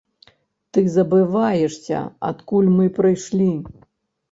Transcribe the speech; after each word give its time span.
Ты 0.77 0.81
забываешся, 0.93 1.99
адкуль 2.31 2.73
мы 2.81 2.89
прыйшлі. 2.99 3.51